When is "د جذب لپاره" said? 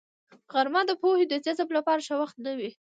1.29-2.03